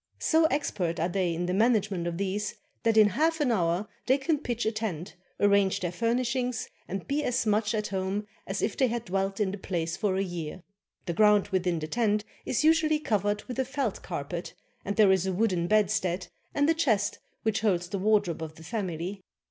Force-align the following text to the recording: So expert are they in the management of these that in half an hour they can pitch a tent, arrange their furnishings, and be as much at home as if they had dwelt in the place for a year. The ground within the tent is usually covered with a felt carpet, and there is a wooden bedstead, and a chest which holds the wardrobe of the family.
So 0.17 0.45
expert 0.45 0.99
are 0.99 1.07
they 1.07 1.31
in 1.35 1.45
the 1.45 1.53
management 1.53 2.07
of 2.07 2.17
these 2.17 2.55
that 2.81 2.97
in 2.97 3.09
half 3.09 3.39
an 3.39 3.51
hour 3.51 3.87
they 4.07 4.17
can 4.17 4.39
pitch 4.39 4.65
a 4.65 4.71
tent, 4.71 5.15
arrange 5.39 5.79
their 5.79 5.91
furnishings, 5.91 6.67
and 6.87 7.07
be 7.07 7.23
as 7.23 7.45
much 7.45 7.75
at 7.75 7.89
home 7.89 8.25
as 8.47 8.63
if 8.63 8.75
they 8.75 8.87
had 8.87 9.05
dwelt 9.05 9.39
in 9.39 9.51
the 9.51 9.59
place 9.59 9.95
for 9.95 10.15
a 10.15 10.23
year. 10.23 10.63
The 11.05 11.13
ground 11.13 11.49
within 11.49 11.77
the 11.77 11.85
tent 11.87 12.23
is 12.47 12.63
usually 12.63 12.97
covered 12.97 13.43
with 13.43 13.59
a 13.59 13.63
felt 13.65 14.01
carpet, 14.01 14.55
and 14.83 14.95
there 14.95 15.11
is 15.11 15.27
a 15.27 15.33
wooden 15.33 15.67
bedstead, 15.67 16.29
and 16.55 16.67
a 16.67 16.73
chest 16.73 17.19
which 17.43 17.61
holds 17.61 17.87
the 17.87 17.99
wardrobe 17.99 18.41
of 18.41 18.55
the 18.55 18.63
family. 18.63 19.23